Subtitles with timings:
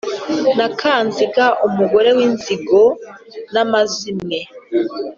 [0.57, 2.81] Na Kanziga umugore w'inzigo
[3.53, 4.39] n'amazimwe